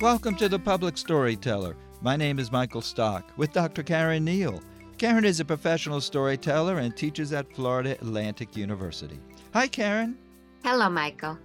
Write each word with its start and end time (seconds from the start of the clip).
Welcome 0.00 0.36
to 0.36 0.48
the 0.48 0.60
Public 0.64 0.96
Storyteller. 0.96 1.74
My 2.00 2.14
name 2.14 2.38
is 2.38 2.52
Michael 2.52 2.80
Stock 2.80 3.32
with 3.36 3.52
Dr. 3.52 3.82
Caren 3.82 4.24
Neile. 4.24 4.62
Caren 4.98 5.24
is 5.24 5.40
a 5.40 5.44
professional 5.44 6.00
storyteller 6.00 6.78
and 6.78 6.96
teaches 6.96 7.32
at 7.32 7.52
Florida 7.56 7.94
Atlantic 7.94 8.56
University. 8.56 9.18
Hi, 9.52 9.66
Caren. 9.66 10.14
Hello, 10.62 10.88
Michael. 10.88 11.36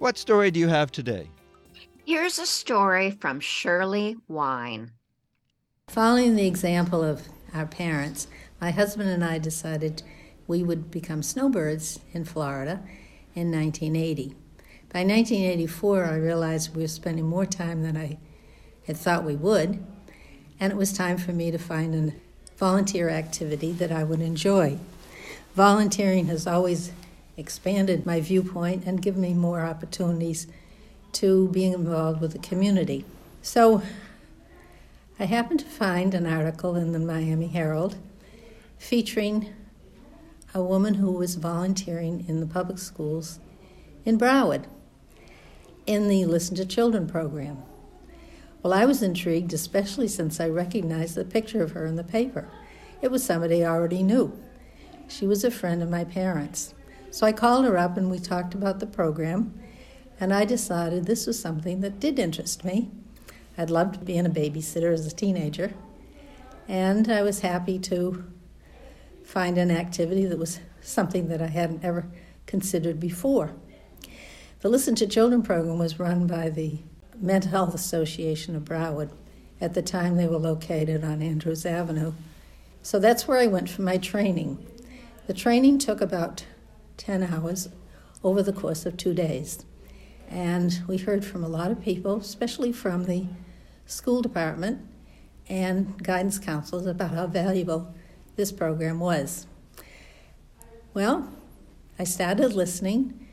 What 0.00 0.18
story 0.18 0.50
do 0.50 0.58
you 0.58 0.66
have 0.66 0.90
today? 0.90 1.30
Here's 2.04 2.40
a 2.40 2.46
story 2.46 3.12
from 3.12 3.38
Shirley 3.38 4.16
Wine. 4.26 4.90
Following 5.86 6.34
the 6.34 6.48
example 6.48 7.04
of 7.04 7.28
our 7.54 7.66
parents, 7.66 8.26
my 8.60 8.72
husband 8.72 9.08
and 9.08 9.24
I 9.24 9.38
decided 9.38 10.02
we 10.48 10.64
would 10.64 10.90
become 10.90 11.22
snowbirds 11.22 12.00
in 12.12 12.24
Florida 12.24 12.80
in 13.34 13.52
1980. 13.52 14.34
By 14.90 15.04
1984, 15.04 16.04
I 16.06 16.16
realized 16.16 16.74
we 16.74 16.82
were 16.82 16.88
spending 16.88 17.26
more 17.26 17.46
time 17.46 17.82
than 17.82 17.96
I 17.96 18.18
had 18.86 18.96
thought 18.96 19.22
we 19.22 19.36
would, 19.36 19.84
and 20.58 20.72
it 20.72 20.76
was 20.76 20.92
time 20.92 21.18
for 21.18 21.32
me 21.32 21.50
to 21.50 21.58
find 21.58 21.94
a 21.94 22.14
volunteer 22.56 23.10
activity 23.10 23.70
that 23.72 23.92
I 23.92 24.02
would 24.02 24.20
enjoy. 24.20 24.78
Volunteering 25.54 26.26
has 26.26 26.46
always 26.46 26.90
expanded 27.36 28.06
my 28.06 28.20
viewpoint 28.20 28.84
and 28.86 29.02
given 29.02 29.20
me 29.20 29.34
more 29.34 29.60
opportunities 29.60 30.46
to 31.12 31.48
being 31.48 31.74
involved 31.74 32.20
with 32.20 32.32
the 32.32 32.38
community. 32.38 33.04
So 33.42 33.82
I 35.20 35.24
happened 35.24 35.60
to 35.60 35.66
find 35.66 36.14
an 36.14 36.26
article 36.26 36.74
in 36.74 36.92
the 36.92 36.98
Miami 36.98 37.48
Herald 37.48 37.96
featuring 38.78 39.52
a 40.58 40.64
woman 40.64 40.94
who 40.94 41.12
was 41.12 41.36
volunteering 41.36 42.24
in 42.26 42.40
the 42.40 42.46
public 42.46 42.78
schools 42.78 43.38
in 44.04 44.18
Broward 44.18 44.64
in 45.86 46.08
the 46.08 46.24
Listen 46.24 46.56
to 46.56 46.66
Children 46.66 47.06
program. 47.06 47.62
Well, 48.62 48.72
I 48.72 48.84
was 48.84 49.00
intrigued, 49.02 49.52
especially 49.52 50.08
since 50.08 50.40
I 50.40 50.48
recognized 50.48 51.14
the 51.14 51.24
picture 51.24 51.62
of 51.62 51.70
her 51.72 51.86
in 51.86 51.94
the 51.94 52.02
paper. 52.02 52.48
It 53.00 53.12
was 53.12 53.24
somebody 53.24 53.64
I 53.64 53.70
already 53.70 54.02
knew. 54.02 54.36
She 55.06 55.28
was 55.28 55.44
a 55.44 55.50
friend 55.50 55.80
of 55.80 55.88
my 55.88 56.02
parents. 56.02 56.74
So 57.12 57.24
I 57.24 57.32
called 57.32 57.64
her 57.64 57.78
up 57.78 57.96
and 57.96 58.10
we 58.10 58.18
talked 58.18 58.52
about 58.52 58.80
the 58.80 58.86
program, 58.86 59.54
and 60.18 60.34
I 60.34 60.44
decided 60.44 61.06
this 61.06 61.26
was 61.26 61.40
something 61.40 61.82
that 61.82 62.00
did 62.00 62.18
interest 62.18 62.64
me. 62.64 62.90
I'd 63.56 63.70
loved 63.70 64.04
being 64.04 64.26
a 64.26 64.30
babysitter 64.30 64.92
as 64.92 65.06
a 65.06 65.14
teenager, 65.14 65.72
and 66.66 67.10
I 67.10 67.22
was 67.22 67.40
happy 67.40 67.78
to 67.78 68.24
find 69.28 69.58
an 69.58 69.70
activity 69.70 70.24
that 70.24 70.38
was 70.38 70.58
something 70.80 71.28
that 71.28 71.42
I 71.42 71.48
hadn't 71.48 71.84
ever 71.84 72.06
considered 72.46 72.98
before. 72.98 73.52
The 74.60 74.70
Listen 74.70 74.94
to 74.94 75.06
Children 75.06 75.42
program 75.42 75.78
was 75.78 76.00
run 76.00 76.26
by 76.26 76.48
the 76.48 76.78
Mental 77.14 77.50
Health 77.50 77.74
Association 77.74 78.56
of 78.56 78.64
Broward. 78.64 79.10
At 79.60 79.74
the 79.74 79.82
time, 79.82 80.16
they 80.16 80.26
were 80.26 80.38
located 80.38 81.04
on 81.04 81.20
Andrews 81.20 81.66
Avenue. 81.66 82.14
So 82.80 82.98
that's 82.98 83.28
where 83.28 83.36
I 83.36 83.46
went 83.48 83.68
for 83.68 83.82
my 83.82 83.98
training. 83.98 84.66
The 85.26 85.34
training 85.34 85.76
took 85.76 86.00
about 86.00 86.46
10 86.96 87.22
hours 87.24 87.68
over 88.24 88.42
the 88.42 88.54
course 88.54 88.86
of 88.86 88.96
two 88.96 89.12
days. 89.12 89.66
And 90.30 90.82
we 90.88 90.96
heard 90.96 91.22
from 91.22 91.44
a 91.44 91.48
lot 91.48 91.70
of 91.70 91.82
people, 91.82 92.16
especially 92.16 92.72
from 92.72 93.04
the 93.04 93.26
school 93.84 94.22
department 94.22 94.80
and 95.50 96.02
guidance 96.02 96.38
counselors, 96.38 96.86
about 96.86 97.10
how 97.10 97.26
valuable 97.26 97.94
this 98.38 98.52
program 98.52 99.00
was. 99.00 99.48
Well, 100.94 101.28
I 101.98 102.04
started 102.04 102.52
listening 102.52 103.26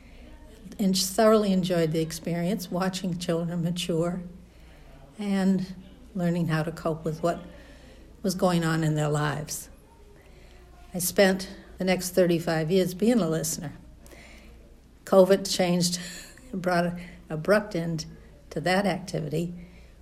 and 0.80 0.98
thoroughly 0.98 1.52
enjoyed 1.52 1.92
the 1.92 2.00
experience, 2.00 2.72
watching 2.72 3.16
children 3.16 3.62
mature 3.62 4.20
and 5.16 5.64
learning 6.16 6.48
how 6.48 6.64
to 6.64 6.72
cope 6.72 7.04
with 7.04 7.22
what 7.22 7.40
was 8.24 8.34
going 8.34 8.64
on 8.64 8.82
in 8.82 8.96
their 8.96 9.08
lives. 9.08 9.68
I 10.92 10.98
spent 10.98 11.48
the 11.78 11.84
next 11.84 12.10
35 12.10 12.72
years 12.72 12.92
being 12.92 13.20
a 13.20 13.28
listener. 13.28 13.74
COVID 15.04 15.48
changed, 15.48 16.00
brought 16.52 16.86
an 16.86 17.00
abrupt 17.30 17.76
end 17.76 18.06
to 18.50 18.60
that 18.62 18.86
activity 18.86 19.54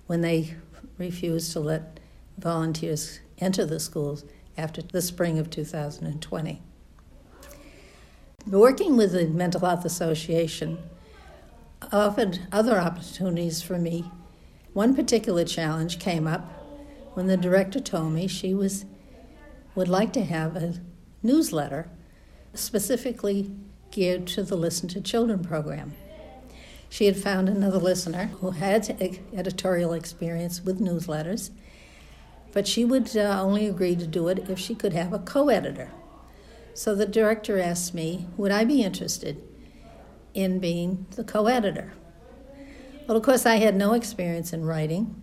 when 0.07 0.21
they 0.21 0.55
refused 0.97 1.53
to 1.53 1.59
let 1.59 1.99
volunteers 2.39 3.19
enter 3.37 3.67
the 3.67 3.79
schools 3.79 4.25
after 4.57 4.81
the 4.81 5.01
spring 5.01 5.37
of 5.39 5.49
2020. 5.49 6.61
Working 8.47 8.95
with 8.95 9.11
the 9.13 9.25
Mental 9.27 9.61
Health 9.61 9.85
Association 9.85 10.77
offered 11.91 12.39
other 12.51 12.79
opportunities 12.79 13.61
for 13.61 13.77
me. 13.77 14.11
One 14.73 14.95
particular 14.95 15.45
challenge 15.45 15.99
came 15.99 16.27
up 16.27 16.51
when 17.13 17.27
the 17.27 17.37
director 17.37 17.79
told 17.79 18.13
me 18.13 18.27
she 18.27 18.53
was 18.53 18.85
would 19.73 19.87
like 19.89 20.13
to 20.13 20.23
have 20.23 20.55
a 20.55 20.75
newsletter 21.21 21.89
specifically 22.53 23.51
geared 23.91 24.25
to 24.27 24.43
the 24.43 24.55
Listen 24.55 24.87
to 24.89 25.01
Children 25.01 25.43
program. 25.43 25.93
She 26.87 27.07
had 27.07 27.17
found 27.17 27.49
another 27.49 27.77
listener 27.77 28.27
who 28.39 28.51
had 28.51 28.89
editorial 29.33 29.91
experience 29.93 30.63
with 30.63 30.79
newsletters 30.79 31.51
but 32.55 32.65
she 32.65 32.85
would 32.85 33.17
uh, 33.17 33.41
only 33.41 33.67
agree 33.67 33.97
to 33.97 34.07
do 34.07 34.29
it 34.29 34.49
if 34.49 34.57
she 34.57 34.73
could 34.73 34.93
have 34.93 35.11
a 35.11 35.19
co 35.19 35.49
editor. 35.49 35.91
So 36.73 36.95
the 36.95 37.05
director 37.05 37.59
asked 37.59 37.93
me, 37.93 38.27
would 38.37 38.49
I 38.49 38.63
be 38.63 38.81
interested 38.81 39.43
in 40.33 40.59
being 40.59 41.05
the 41.17 41.25
co 41.25 41.47
editor? 41.47 41.91
Well, 43.05 43.17
of 43.17 43.23
course, 43.23 43.45
I 43.45 43.57
had 43.57 43.75
no 43.75 43.91
experience 43.91 44.53
in 44.53 44.63
writing, 44.63 45.21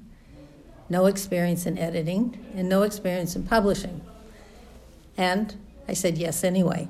no 0.90 1.06
experience 1.06 1.64
in 1.64 1.78
editing, 1.78 2.38
and 2.54 2.68
no 2.68 2.82
experience 2.82 3.34
in 3.34 3.44
publishing. 3.44 4.02
And 5.16 5.56
I 5.88 5.94
said 5.94 6.18
yes 6.18 6.44
anyway. 6.44 6.86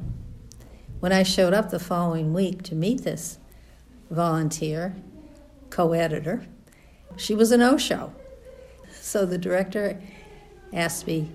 When 0.98 1.12
I 1.12 1.22
showed 1.22 1.54
up 1.54 1.70
the 1.70 1.78
following 1.78 2.34
week 2.34 2.64
to 2.64 2.74
meet 2.74 3.04
this 3.04 3.38
volunteer, 4.10 4.96
co 5.70 5.92
editor, 5.92 6.44
she 7.16 7.32
was 7.32 7.52
a 7.52 7.56
no 7.56 7.78
show. 7.78 8.12
So 8.90 9.24
the 9.24 9.38
director 9.38 10.00
asked 10.72 11.06
me 11.06 11.28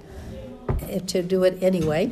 to 1.06 1.24
do 1.24 1.44
it 1.44 1.62
anyway, 1.62 2.12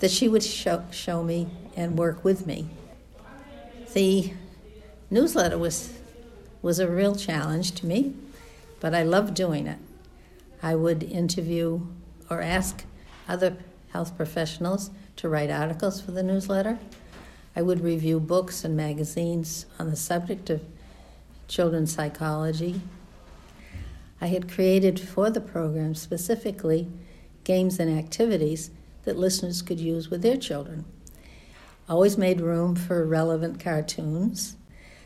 that 0.00 0.10
she 0.10 0.28
would 0.28 0.42
show, 0.42 0.84
show 0.90 1.22
me 1.22 1.48
and 1.76 1.98
work 1.98 2.24
with 2.24 2.46
me. 2.46 2.68
The 3.92 4.32
newsletter 5.10 5.58
was, 5.58 5.98
was 6.62 6.78
a 6.78 6.88
real 6.88 7.14
challenge 7.14 7.72
to 7.72 7.86
me, 7.86 8.14
but 8.78 8.94
I 8.94 9.02
loved 9.02 9.34
doing 9.34 9.66
it. 9.66 9.78
I 10.62 10.74
would 10.74 11.02
interview 11.02 11.86
or 12.28 12.40
ask 12.42 12.84
other 13.28 13.56
health 13.92 14.16
professionals 14.16 14.90
to 15.16 15.28
write 15.28 15.50
articles 15.50 16.00
for 16.00 16.12
the 16.12 16.22
newsletter. 16.22 16.78
I 17.56 17.62
would 17.62 17.80
review 17.80 18.20
books 18.20 18.64
and 18.64 18.76
magazines 18.76 19.66
on 19.78 19.90
the 19.90 19.96
subject 19.96 20.50
of 20.50 20.62
children's 21.48 21.92
psychology 21.92 22.80
I 24.20 24.26
had 24.26 24.52
created 24.52 25.00
for 25.00 25.30
the 25.30 25.40
program 25.40 25.94
specifically 25.94 26.88
games 27.44 27.78
and 27.78 27.96
activities 27.98 28.70
that 29.04 29.16
listeners 29.16 29.62
could 29.62 29.80
use 29.80 30.10
with 30.10 30.22
their 30.22 30.36
children. 30.36 30.84
Always 31.88 32.18
made 32.18 32.40
room 32.40 32.76
for 32.76 33.04
relevant 33.06 33.58
cartoons. 33.58 34.56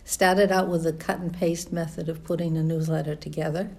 Started 0.04 0.53
out 0.53 0.69
with 0.69 0.82
the 0.82 0.92
cut 0.92 1.19
and 1.20 1.32
paste 1.32 1.72
method 1.72 2.08
of 2.08 2.24
putting 2.24 2.56
a 2.56 2.62
newsletter 2.62 3.14
together. 3.14 3.70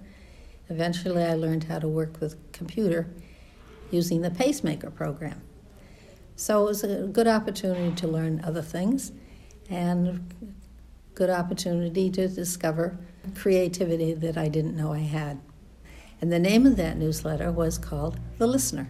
Eventually, 0.69 1.23
I 1.23 1.35
learned 1.35 1.65
how 1.65 1.79
to 1.79 1.87
work 1.87 2.19
with 2.19 2.51
computer 2.51 3.07
using 3.91 4.21
the 4.21 4.31
PageMaker 4.31 4.93
program. 4.95 5.41
So 6.35 6.63
it 6.63 6.65
was 6.65 6.83
a 6.83 7.07
good 7.07 7.27
opportunity 7.27 7.95
to 7.95 8.07
learn 8.07 8.41
other 8.43 8.63
things 8.63 9.11
and 9.69 10.33
good 11.15 11.29
opportunity 11.29 12.09
to 12.11 12.27
discover 12.27 12.97
creativity 13.35 14.13
that 14.13 14.37
I 14.37 14.49
didn't 14.49 14.75
know 14.75 14.93
I 14.93 14.99
had. 14.99 15.39
And 16.21 16.31
the 16.31 16.39
name 16.39 16.65
of 16.65 16.75
that 16.75 16.97
newsletter 16.97 17.51
was 17.51 17.77
called 17.77 18.19
The 18.37 18.47
Listener. 18.47 18.87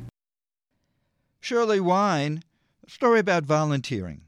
Shirley 1.39 1.79
Wine, 1.79 2.43
a 2.85 2.89
story 2.89 3.19
about 3.19 3.43
volunteering. 3.43 4.21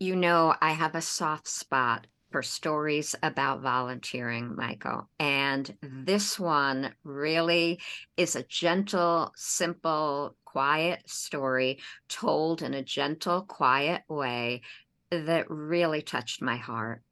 You 0.00 0.16
know, 0.16 0.54
I 0.60 0.72
have 0.72 0.94
a 0.94 1.00
soft 1.00 1.48
spot 1.48 2.08
for 2.32 2.42
stories 2.42 3.14
about 3.22 3.62
volunteering, 3.62 4.56
Michael. 4.56 5.08
And 5.20 5.72
this 5.80 6.38
one 6.38 6.92
really 7.04 7.80
is 8.16 8.34
a 8.34 8.42
gentle, 8.42 9.32
simple, 9.36 10.36
quiet 10.44 11.08
story 11.08 11.78
told 12.08 12.62
in 12.62 12.74
a 12.74 12.82
gentle, 12.82 13.42
quiet 13.42 14.02
way 14.08 14.62
that 15.10 15.50
really 15.50 16.02
touched 16.02 16.42
my 16.42 16.56
heart. 16.56 17.02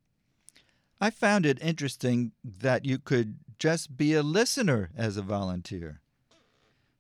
I 1.01 1.11
found 1.11 1.45
it 1.47 1.61
interesting 1.61 2.33
that 2.43 2.85
you 2.85 2.99
could 2.99 3.37
just 3.59 3.97
be 3.97 4.15
a 4.15 4.23
listener 4.23 4.91
as 4.97 5.17
a 5.17 5.23
volunteer. 5.23 6.01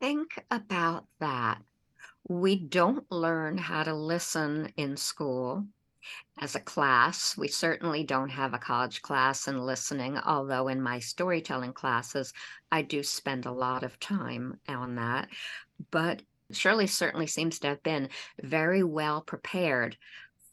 Think 0.00 0.44
about 0.50 1.06
that. 1.20 1.62
We 2.29 2.56
don't 2.56 3.11
learn 3.11 3.58
how 3.58 3.82
to 3.82 3.94
listen 3.94 4.73
in 4.76 4.96
school 4.96 5.67
as 6.38 6.55
a 6.55 6.61
class. 6.61 7.37
We 7.37 7.49
certainly 7.49 8.05
don't 8.05 8.31
have 8.31 8.55
a 8.55 8.58
college 8.58 9.02
class 9.02 9.49
in 9.49 9.58
listening, 9.58 10.19
although 10.19 10.69
in 10.69 10.82
my 10.82 10.99
storytelling 10.99 11.73
classes, 11.73 12.32
I 12.70 12.82
do 12.82 13.02
spend 13.02 13.47
a 13.47 13.52
lot 13.52 13.82
of 13.82 13.99
time 14.00 14.58
on 14.69 14.97
that. 14.97 15.29
But 15.90 16.23
Shirley 16.50 16.87
certainly 16.87 17.26
seems 17.26 17.58
to 17.61 17.69
have 17.69 17.82
been 17.82 18.11
very 18.43 18.82
well 18.82 19.23
prepared 19.23 19.97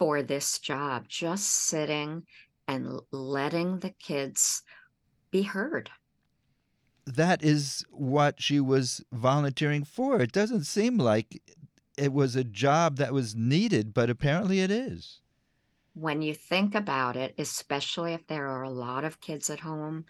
for 0.02 0.24
this 0.24 0.58
job, 0.58 1.08
just 1.08 1.48
sitting 1.48 2.24
and 2.68 3.00
letting 3.12 3.78
the 3.78 3.92
kids 3.92 4.64
be 5.30 5.44
heard. 5.44 5.92
That 7.06 7.44
is 7.44 7.86
what 7.92 8.42
she 8.42 8.60
was 8.60 9.06
volunteering 9.12 9.84
for. 9.84 10.20
It 10.20 10.32
doesn't 10.32 10.64
seem 10.64 10.98
like 10.98 11.40
it 12.00 12.12
was 12.12 12.36
a 12.36 12.44
job 12.44 12.98
that 12.98 13.14
was 13.14 13.36
needed, 13.36 13.94
but 13.94 14.10
apparently 14.10 14.62
it 14.62 14.72
is 14.72 15.22
when 15.94 16.24
you 16.24 16.34
think 16.34 16.74
about 16.74 17.16
it, 17.16 17.36
especially 17.38 18.14
if 18.14 18.26
there 18.26 18.48
are 18.48 18.64
a 18.64 18.72
lot 18.72 19.04
of 19.04 19.22
kids 19.22 19.52
at 19.52 19.60
home, 19.60 20.06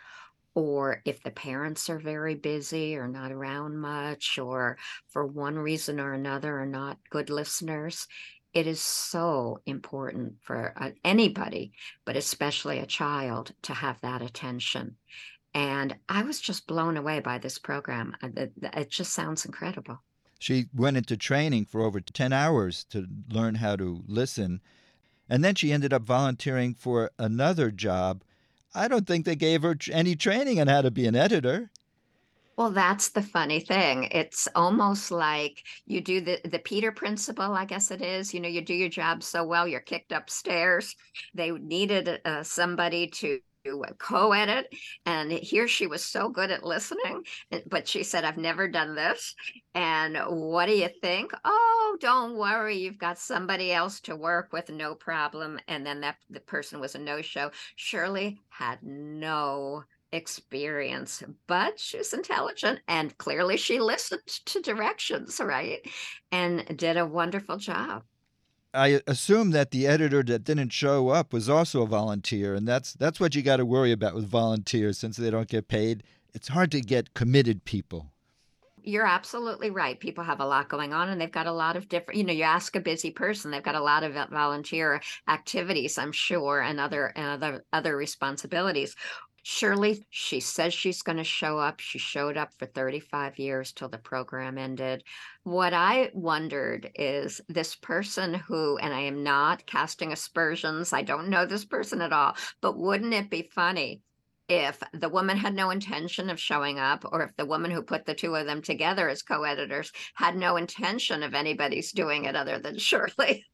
or 0.54 1.02
if 1.04 1.22
the 1.22 1.32
parents 1.32 1.90
are 1.90 2.00
very 2.00 2.36
busy 2.36 2.96
or 2.96 3.10
not 3.10 3.34
around 3.34 3.78
much, 3.78 4.40
or 4.40 4.78
for 5.10 5.26
one 5.26 5.60
reason 5.60 6.00
or 6.00 6.14
another 6.14 6.62
are 6.62 6.66
not 6.66 6.98
good 7.10 7.30
listeners, 7.30 8.08
it 8.54 8.68
is 8.68 8.82
so 8.82 9.60
important 9.66 10.36
for 10.42 10.74
uh, 10.76 10.92
anybody, 11.04 11.74
but 12.06 12.16
especially 12.16 12.80
a 12.80 12.86
child, 12.86 13.54
to 13.64 13.74
have 13.74 14.00
that 14.02 14.22
attention. 14.22 14.98
And 15.54 15.96
I 16.08 16.24
was 16.24 16.40
just 16.40 16.68
blown 16.68 16.98
away 16.98 17.20
by 17.20 17.38
this 17.38 17.58
program. 17.58 18.16
It 18.24 18.90
just 18.90 19.14
sounds 19.14 19.46
incredible. 19.46 20.00
She 20.40 20.68
went 20.74 20.98
into 20.98 21.18
training 21.18 21.66
for 21.66 21.82
over 21.82 22.00
10 22.00 22.34
hours 22.34 22.84
to 22.86 23.08
learn 23.30 23.56
how 23.56 23.76
to 23.76 24.04
listen 24.08 24.62
and 25.32 25.46
then 25.46 25.56
she 25.56 25.72
ended 25.72 25.94
up 25.94 26.02
volunteering 26.02 26.74
for 26.74 27.10
another 27.18 27.72
job. 27.72 28.22
I 28.76 28.90
don't 28.90 29.08
think 29.08 29.26
they 29.26 29.38
gave 29.38 29.62
her 29.62 29.78
any 29.90 30.14
training 30.14 30.60
on 30.60 30.68
how 30.68 30.82
to 30.82 30.92
be 30.92 31.08
an 31.08 31.16
editor. 31.16 31.72
Well, 32.62 32.70
that's 32.70 33.10
the 33.10 33.24
funny 33.24 33.60
thing. 33.60 34.04
It's 34.12 34.48
almost 34.54 35.10
like 35.10 35.64
you 35.88 36.00
do 36.00 36.22
the 36.22 36.40
the 36.48 36.60
Peter 36.60 36.92
principle, 36.92 37.54
I 37.56 37.66
guess 37.66 37.90
it 37.90 38.04
is. 38.04 38.36
You 38.36 38.40
know, 38.40 38.48
you 38.48 38.62
do 38.62 38.76
your 38.76 38.88
job 38.88 39.24
so 39.24 39.44
well, 39.44 39.68
you're 39.68 39.80
kicked 39.80 40.12
upstairs. 40.12 40.96
They 41.34 41.50
needed 41.50 42.08
uh, 42.08 42.18
uh 42.24 42.44
somebody 42.44 43.08
to 43.08 43.40
uh, 43.66 43.94
co-edit 43.98 44.68
and 45.08 45.32
here 45.32 45.68
she 45.68 45.88
was 45.88 46.04
so 46.04 46.30
good 46.30 46.50
at 46.50 46.64
listening 46.64 47.24
eh, 47.52 47.62
but 47.68 47.88
she 47.88 48.02
said 48.02 48.24
i've 48.24 48.38
never 48.38 48.68
done 48.68 48.96
this 48.96 49.36
and 49.76 50.18
what 50.30 50.66
do 50.66 50.76
you 50.76 50.90
think 51.00 51.32
oh 51.46 51.96
don't 52.02 52.36
worry 52.36 52.76
you've 52.76 52.98
got 52.98 53.20
somebody 53.20 53.72
else 53.72 54.00
to 54.00 54.16
work 54.16 54.52
with 54.52 54.72
no 54.72 54.96
problem 54.96 55.60
and 55.68 55.86
then 55.86 56.02
that 56.02 56.16
the 56.32 56.40
person 56.40 56.80
was 56.80 56.96
a 56.96 57.00
no-show 57.00 57.52
shirley 57.76 58.40
had 58.50 58.80
no 58.82 59.84
experience 60.12 61.24
but 61.48 61.80
she 61.80 61.98
was 61.98 62.14
intelligent 62.14 62.80
and 62.88 63.18
clearly 63.18 63.58
she 63.58 63.80
listened 63.80 64.22
to 64.26 64.62
directions 64.62 65.40
right 65.40 65.88
and 66.32 66.78
did 66.78 66.98
a 66.98 67.06
wonderful 67.06 67.58
job 67.58 68.04
I 68.74 69.02
assume 69.06 69.52
that 69.52 69.72
the 69.72 69.86
editor 69.88 70.24
that 70.24 70.44
didn't 70.46 70.72
show 70.72 71.10
up 71.10 71.34
was 71.34 71.50
also 71.50 71.82
a 71.82 71.88
volunteer, 71.88 72.54
and 72.56 72.66
that's 72.68 72.94
that's 72.94 73.20
what 73.20 73.36
you 73.36 73.42
got 73.42 73.58
to 73.58 73.66
worry 73.66 73.92
about 73.92 74.16
with 74.16 74.26
volunteers 74.26 74.98
since 74.98 75.18
they 75.18 75.30
don't 75.30 75.50
get 75.50 75.68
paid. 75.68 76.04
It's 76.34 76.48
hard 76.48 76.72
to 76.72 76.82
get 76.82 77.14
committed 77.14 77.66
people. 77.66 78.14
You're 78.84 79.06
absolutely 79.06 79.70
right. 79.70 80.00
People 80.00 80.24
have 80.24 80.40
a 80.40 80.46
lot 80.46 80.68
going 80.68 80.92
on 80.92 81.10
and 81.10 81.22
they've 81.22 81.32
got 81.32 81.46
a 81.46 81.52
lot 81.52 81.76
of 81.76 81.88
different, 81.88 82.18
you 82.18 82.24
know, 82.24 82.34
you 82.34 82.44
ask 82.44 82.76
a 82.76 82.80
busy 82.80 83.12
person, 83.12 83.52
they've 83.52 83.62
got 83.62 83.76
a 83.76 83.82
lot 83.82 84.04
of 84.04 84.16
volunteer 84.32 85.02
activities, 85.28 86.00
I'm 86.00 86.12
sure, 86.12 86.62
and 86.62 86.80
other 86.80 87.08
and 87.16 87.44
other 87.44 87.66
other 87.72 87.96
responsibilities. 87.96 88.96
Shirley, 89.44 90.06
she 90.10 90.40
says 90.40 90.74
she's 90.74 91.02
going 91.02 91.18
to 91.18 91.24
show 91.24 91.58
up. 91.58 91.80
She 91.80 91.98
showed 91.98 92.38
up 92.38 92.54
for 92.60 92.68
35 92.68 93.40
years 93.40 93.72
till 93.72 93.90
the 93.90 93.98
program 93.98 94.58
ended. 94.58 95.04
What 95.44 95.74
I 95.74 96.12
wondered 96.14 96.92
is 96.96 97.42
this 97.50 97.76
person 97.76 98.36
who, 98.36 98.78
and 98.78 98.94
I 98.94 99.02
am 99.02 99.24
not 99.24 99.66
casting 99.66 100.12
aspersions, 100.12 100.94
I 100.94 101.02
don't 101.02 101.30
know 101.30 101.46
this 101.46 101.66
person 101.66 102.02
at 102.02 102.14
all, 102.14 102.36
but 102.62 102.78
wouldn't 102.78 103.14
it 103.14 103.30
be 103.30 103.50
funny 103.54 104.02
if 104.52 104.84
the 104.92 105.08
woman 105.08 105.38
had 105.38 105.56
no 105.56 105.70
intention 105.70 106.30
of 106.30 106.38
showing 106.38 106.78
up, 106.78 107.06
or 107.10 107.24
if 107.24 107.34
the 107.38 107.46
woman 107.46 107.72
who 107.72 107.82
put 107.82 108.06
the 108.06 108.14
two 108.14 108.36
of 108.36 108.46
them 108.46 108.62
together 108.62 109.08
as 109.08 109.22
co 109.22 109.44
editors 109.44 109.94
had 110.14 110.36
no 110.36 110.58
intention 110.58 111.24
of 111.24 111.34
anybody's 111.34 111.94
doing 111.94 112.26
it 112.26 112.36
other 112.36 112.60
than 112.60 112.78
Shirley. 112.78 113.46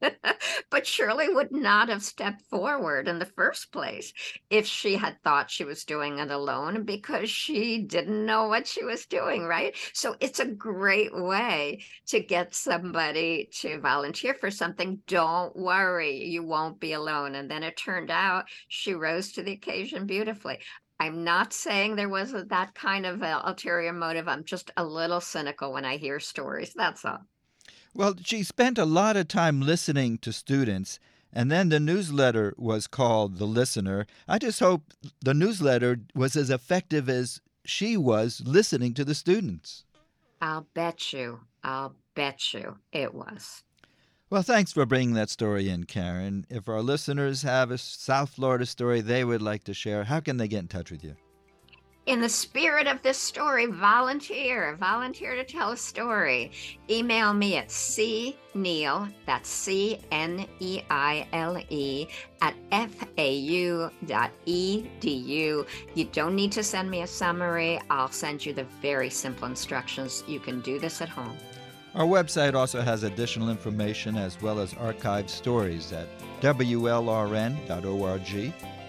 but 0.71 0.87
Shirley 0.87 1.29
would 1.29 1.51
not 1.51 1.89
have 1.89 2.01
stepped 2.01 2.41
forward 2.49 3.07
in 3.07 3.19
the 3.19 3.25
first 3.25 3.71
place 3.71 4.11
if 4.49 4.65
she 4.65 4.95
had 4.95 5.21
thought 5.23 5.51
she 5.51 5.65
was 5.65 5.83
doing 5.83 6.17
it 6.17 6.31
alone 6.31 6.83
because 6.83 7.29
she 7.29 7.83
didn't 7.83 8.25
know 8.25 8.47
what 8.47 8.65
she 8.65 8.83
was 8.83 9.05
doing, 9.05 9.43
right? 9.43 9.75
So 9.93 10.15
it's 10.19 10.39
a 10.39 10.47
great 10.47 11.13
way 11.13 11.83
to 12.07 12.19
get 12.21 12.55
somebody 12.55 13.49
to 13.59 13.79
volunteer 13.81 14.33
for 14.33 14.49
something. 14.49 14.99
Don't 15.05 15.55
worry, 15.55 16.23
you 16.25 16.41
won't 16.41 16.79
be 16.79 16.93
alone. 16.93 17.35
And 17.35 17.51
then 17.51 17.61
it 17.61 17.77
turned 17.77 18.09
out 18.09 18.45
she 18.67 18.95
rose 18.95 19.33
to 19.33 19.43
the 19.43 19.51
occasion 19.51 20.07
beautifully. 20.07 20.57
I'm 20.99 21.23
not 21.23 21.53
saying 21.53 21.95
there 21.95 22.09
was 22.09 22.33
a, 22.33 22.43
that 22.45 22.73
kind 22.73 23.05
of 23.05 23.21
ulterior 23.21 23.93
motive. 23.93 24.27
I'm 24.27 24.43
just 24.43 24.71
a 24.77 24.83
little 24.83 25.21
cynical 25.21 25.71
when 25.71 25.85
I 25.85 25.97
hear 25.97 26.19
stories. 26.19 26.73
That's 26.75 27.05
all. 27.05 27.21
Well, 27.93 28.15
she 28.23 28.43
spent 28.43 28.77
a 28.77 28.85
lot 28.85 29.15
of 29.17 29.27
time 29.27 29.61
listening 29.61 30.17
to 30.19 30.31
students, 30.33 30.99
and 31.31 31.51
then 31.51 31.69
the 31.69 31.79
newsletter 31.79 32.53
was 32.57 32.87
called 32.87 33.37
The 33.37 33.45
Listener. 33.45 34.05
I 34.27 34.39
just 34.39 34.59
hope 34.59 34.93
the 35.21 35.33
newsletter 35.33 35.99
was 36.15 36.35
as 36.35 36.49
effective 36.49 37.09
as 37.09 37.41
she 37.65 37.97
was 37.97 38.41
listening 38.45 38.93
to 38.95 39.05
the 39.05 39.15
students. 39.15 39.83
I'll 40.41 40.67
bet 40.73 41.13
you. 41.13 41.41
I'll 41.63 41.95
bet 42.15 42.53
you 42.53 42.77
it 42.91 43.13
was. 43.13 43.63
Well, 44.29 44.41
thanks 44.41 44.73
for 44.73 44.85
bringing 44.85 45.13
that 45.13 45.29
story 45.29 45.69
in, 45.69 45.85
Caren. 45.85 46.43
If 46.49 46.67
our 46.67 46.81
listeners 46.81 47.43
have 47.43 47.71
a 47.71 47.77
South 47.77 48.31
Florida 48.31 48.65
story 48.65 48.99
they 48.99 49.23
would 49.23 49.41
like 49.41 49.63
to 49.63 49.73
share, 49.73 50.03
how 50.03 50.19
can 50.19 50.35
they 50.35 50.49
get 50.49 50.59
in 50.59 50.67
touch 50.67 50.91
with 50.91 51.01
you? 51.01 51.15
In 52.07 52.19
the 52.19 52.27
spirit 52.27 52.87
of 52.87 53.01
this 53.01 53.17
story, 53.17 53.67
volunteer, 53.67 54.75
volunteer 54.81 55.35
to 55.35 55.45
tell 55.45 55.71
a 55.71 55.77
story. 55.77 56.51
Email 56.89 57.33
me 57.33 57.55
at 57.55 57.69
cneile, 57.69 59.13
that's 59.25 59.49
C 59.49 60.01
N 60.11 60.45
E 60.59 60.81
I 60.89 61.25
L 61.31 61.57
E, 61.69 62.07
at 62.41 62.53
fau.edu. 62.69 63.91
You 65.95 66.05
don't 66.11 66.35
need 66.35 66.51
to 66.51 66.63
send 66.63 66.91
me 66.91 67.01
a 67.01 67.07
summary. 67.07 67.79
I'll 67.89 68.11
send 68.11 68.45
you 68.45 68.53
the 68.53 68.65
very 68.81 69.09
simple 69.09 69.47
instructions. 69.47 70.25
You 70.27 70.41
can 70.41 70.59
do 70.59 70.79
this 70.79 71.01
at 71.01 71.07
home. 71.07 71.37
Our 71.97 72.05
website 72.05 72.53
also 72.53 72.81
has 72.81 73.01
additional 73.01 73.49
information 73.49 74.17
as 74.17 74.39
well 74.39 74.59
as 74.59 74.75
archived 74.75 75.31
stories 75.31 75.91
at 75.91 76.07
WLRN.org. 76.41 77.63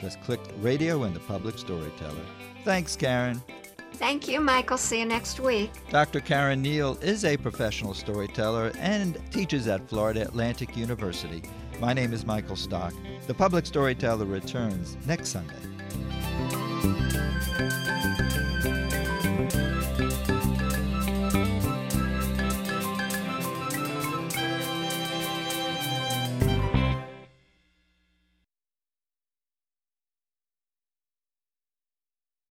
Just 0.02 0.20
click 0.20 0.40
radio 0.58 1.04
and 1.04 1.16
the 1.16 1.20
public 1.20 1.56
storyteller. 1.56 2.20
Thanks, 2.64 2.98
Caren. 2.98 3.42
Thank 3.94 4.28
you, 4.28 4.42
Michael. 4.42 4.76
See 4.76 4.98
you 4.98 5.06
next 5.06 5.40
week. 5.40 5.70
Dr. 5.88 6.20
Caren 6.20 6.62
Neile 6.62 7.02
is 7.02 7.24
a 7.24 7.38
professional 7.38 7.94
storyteller 7.94 8.72
and 8.76 9.18
teaches 9.32 9.68
at 9.68 9.88
Florida 9.88 10.20
Atlantic 10.20 10.76
University. 10.76 11.42
My 11.80 11.94
name 11.94 12.12
is 12.12 12.26
Michael 12.26 12.56
Stock. 12.56 12.92
The 13.26 13.32
Public 13.32 13.64
Storyteller 13.64 14.26
returns 14.26 14.98
next 15.06 15.30
Sunday. 15.30 15.54